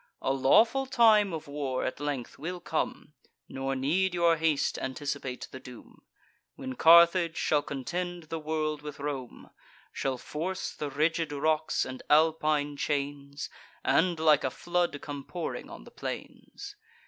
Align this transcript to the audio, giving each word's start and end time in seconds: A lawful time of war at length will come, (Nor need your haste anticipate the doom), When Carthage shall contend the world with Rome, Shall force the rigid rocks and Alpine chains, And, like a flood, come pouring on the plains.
A 0.23 0.33
lawful 0.33 0.87
time 0.87 1.31
of 1.31 1.47
war 1.47 1.85
at 1.85 1.99
length 1.99 2.39
will 2.39 2.59
come, 2.59 3.13
(Nor 3.47 3.75
need 3.75 4.15
your 4.15 4.35
haste 4.35 4.79
anticipate 4.79 5.47
the 5.51 5.59
doom), 5.59 6.01
When 6.55 6.73
Carthage 6.73 7.37
shall 7.37 7.61
contend 7.61 8.23
the 8.23 8.39
world 8.39 8.81
with 8.81 8.99
Rome, 8.99 9.51
Shall 9.93 10.17
force 10.17 10.73
the 10.73 10.89
rigid 10.89 11.31
rocks 11.31 11.85
and 11.85 12.01
Alpine 12.09 12.77
chains, 12.77 13.47
And, 13.83 14.19
like 14.19 14.43
a 14.43 14.49
flood, 14.49 14.99
come 15.03 15.23
pouring 15.23 15.69
on 15.69 15.83
the 15.83 15.91
plains. 15.91 16.75